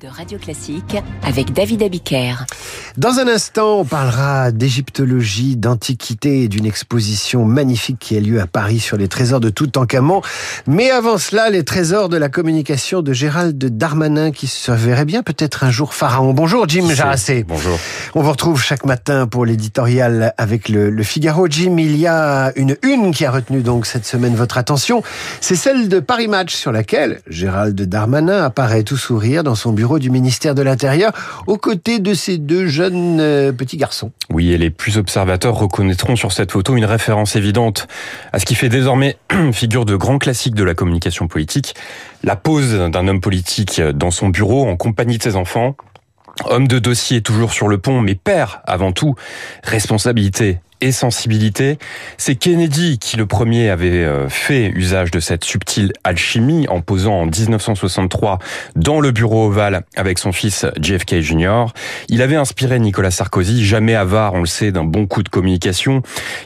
[0.00, 2.44] de Radio Classique avec David Abiker.
[2.96, 8.46] Dans un instant, on parlera d'égyptologie, d'antiquité et d'une exposition magnifique qui a lieu à
[8.46, 10.22] Paris sur les trésors de Toutankhamon.
[10.68, 15.24] Mais avant cela, les trésors de la communication de Gérald Darmanin qui se verrait bien
[15.24, 16.34] peut-être un jour pharaon.
[16.34, 17.44] Bonjour Jim Jarassé.
[17.46, 17.78] Bonjour.
[18.14, 21.48] On vous retrouve chaque matin pour l'éditorial avec le, le, Figaro.
[21.48, 25.02] Jim, il y a une une qui a retenu donc cette semaine votre attention.
[25.40, 29.98] C'est celle de Paris Match sur laquelle Gérald Darmanin apparaît tout sourire dans son bureau
[29.98, 31.12] du ministère de l'Intérieur,
[31.46, 34.12] aux côtés de ces deux jeunes euh, petits garçons.
[34.30, 37.88] Oui, et les plus observateurs reconnaîtront sur cette photo une référence évidente
[38.34, 39.16] à ce qui fait désormais
[39.52, 41.74] figure de grand classique de la communication politique,
[42.24, 45.76] la pose d'un homme politique dans son bureau en compagnie de ses enfants,
[46.44, 49.16] Homme de dossier toujours sur le pont, mais père avant tout,
[49.64, 51.78] responsabilité et sensibilité.
[52.16, 57.20] C'est Kennedy qui le premier avait euh, fait usage de cette subtile alchimie en posant
[57.20, 58.38] en 1963
[58.76, 61.66] dans le bureau ovale avec son fils JFK Jr.
[62.08, 66.02] Il avait inspiré Nicolas Sarkozy, jamais avare, on le sait, d'un bon coup de communication,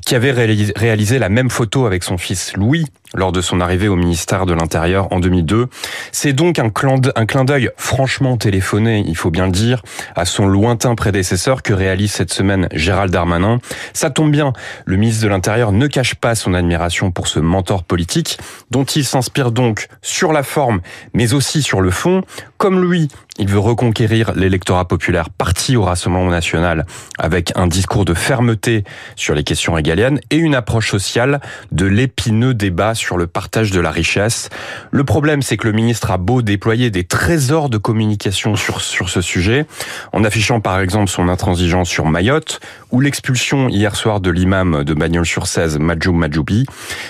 [0.06, 3.96] qui avait réalisé la même photo avec son fils Louis lors de son arrivée au
[3.96, 5.66] ministère de l'Intérieur en 2002.
[6.12, 9.82] C'est donc un clin d'œil franchement téléphoné, il faut bien le dire,
[10.16, 13.58] à son lointain prédécesseur que réalise cette semaine Gérald Darmanin.
[13.92, 14.52] Ça bien,
[14.84, 18.38] le ministre de l'Intérieur ne cache pas son admiration pour ce mentor politique,
[18.70, 20.80] dont il s'inspire donc sur la forme,
[21.14, 22.22] mais aussi sur le fond.
[22.58, 26.84] Comme lui, il veut reconquérir l'électorat populaire parti au Rassemblement national
[27.18, 28.84] avec un discours de fermeté
[29.16, 33.80] sur les questions régaliennes et une approche sociale de l'épineux débat sur le partage de
[33.80, 34.50] la richesse.
[34.90, 39.08] Le problème, c'est que le ministre a beau déployer des trésors de communication sur, sur
[39.08, 39.64] ce sujet,
[40.12, 42.60] en affichant par exemple son intransigeance sur Mayotte
[42.90, 46.66] ou l'expulsion hier soir de l'imam de Bagnols-sur-Cèze, Majoub Majoubi,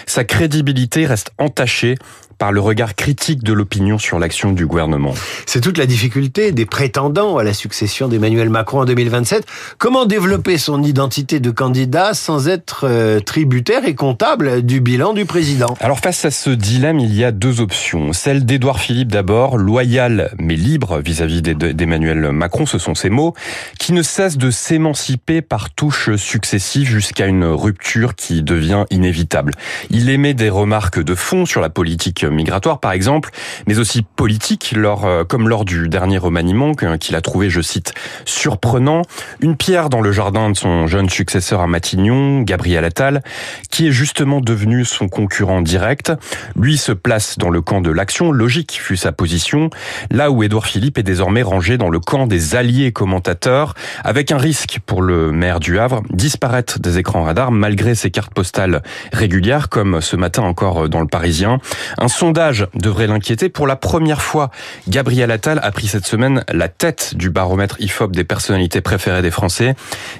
[0.06, 1.96] sa crédibilité reste entachée
[2.42, 5.14] par le regard critique de l'opinion sur l'action du gouvernement.
[5.46, 9.46] C'est toute la difficulté des prétendants à la succession d'Emmanuel Macron en 2027.
[9.78, 15.24] Comment développer son identité de candidat sans être euh, tributaire et comptable du bilan du
[15.24, 15.76] président?
[15.78, 18.12] Alors face à ce dilemme, il y a deux options.
[18.12, 23.34] Celle d'Édouard Philippe d'abord, loyal mais libre vis-à-vis d'Emmanuel Macron, ce sont ses mots,
[23.78, 29.52] qui ne cesse de s'émanciper par touches successives jusqu'à une rupture qui devient inévitable.
[29.90, 33.30] Il émet des remarques de fond sur la politique migratoire par exemple,
[33.66, 37.94] mais aussi politique, lors, euh, comme lors du dernier remaniement qu'il a trouvé, je cite,
[38.24, 39.02] surprenant,
[39.40, 43.22] une pierre dans le jardin de son jeune successeur à Matignon, Gabriel Attal,
[43.70, 46.12] qui est justement devenu son concurrent direct.
[46.56, 49.70] Lui se place dans le camp de l'action, logique fut sa position,
[50.10, 54.38] là où Édouard Philippe est désormais rangé dans le camp des alliés commentateurs, avec un
[54.38, 58.82] risque pour le maire du Havre, disparaître des écrans radars malgré ses cartes postales
[59.12, 61.58] régulières, comme ce matin encore dans le Parisien.
[61.98, 63.48] Un sondage devrait l'inquiéter.
[63.48, 64.52] Pour la première fois,
[64.86, 69.32] Gabriel Attal a pris cette semaine la tête du baromètre IFOP des personnalités préférées des
[69.32, 69.74] Français,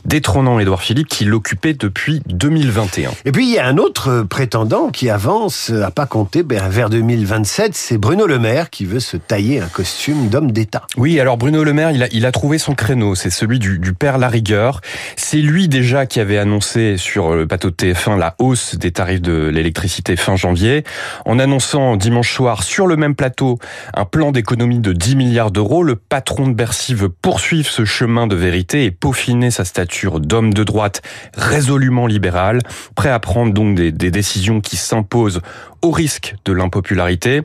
[0.04, 3.12] détrônant Édouard Philippe qui l'occupait depuis 2021.
[3.24, 6.90] Et puis il y a un autre prétendant qui avance à pas compter ben, vers
[6.90, 10.82] 2027, c'est Bruno Le Maire qui veut se tailler un costume d'homme d'État.
[10.96, 13.78] Oui, alors Bruno Le Maire, il a, il a trouvé son créneau, c'est celui du,
[13.78, 14.80] du père Larigueur.
[15.14, 19.22] C'est lui déjà qui avait annoncé sur le plateau de TF1 la hausse des tarifs
[19.22, 20.82] de l'électricité fin janvier,
[21.26, 23.58] en annonçant dimanche soir sur le même plateau
[23.94, 25.82] un plan d'économie de 10 milliards d'euros.
[25.82, 30.52] Le patron de Bercy veut poursuivre ce chemin de vérité et peaufiner sa stature d'homme
[30.52, 31.02] de droite
[31.34, 32.60] résolument libéral,
[32.94, 35.40] prêt à prendre donc des, des décisions qui s'imposent
[35.82, 37.42] au risque de l'impopularité,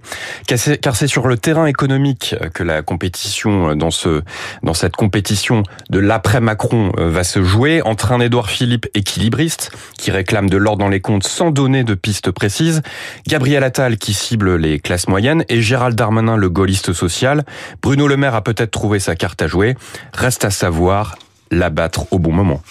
[0.48, 4.22] car c'est sur le terrain économique que la compétition dans ce
[4.64, 9.72] dans cette compétition de l'après Macron euh, va se jouer entre un Édouard Philippe équilibriste
[9.98, 12.82] qui réclame de l'ordre dans les comptes sans donner de pistes précises,
[13.28, 17.44] Gabriel Attal qui cible les classes moyennes et Gérald Darmanin le gaulliste social.
[17.82, 19.76] Bruno Le Maire a peut-être trouvé sa carte à jouer.
[20.14, 21.18] Reste à savoir
[21.52, 22.62] l'abattre au bon moment.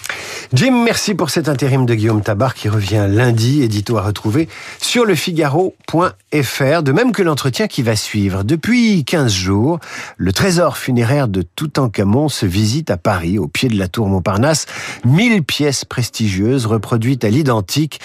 [0.53, 4.47] Jim, merci pour cet intérim de Guillaume Tabar qui revient lundi, édito à retrouver
[4.79, 8.43] sur le Figaro.fr, de même que l'entretien qui va suivre.
[8.43, 9.79] Depuis 15 jours,
[10.15, 14.67] le trésor funéraire de Toutankhamon se visite à Paris, au pied de la tour Montparnasse.
[15.05, 17.99] 1000 pièces prestigieuses reproduites à l'identique,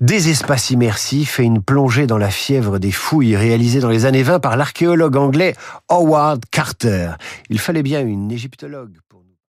[0.00, 4.22] des espaces immersifs et une plongée dans la fièvre des fouilles réalisées dans les années
[4.22, 5.54] 20 par l'archéologue anglais
[5.88, 7.12] Howard Carter.
[7.48, 9.19] Il fallait bien une égyptologue pour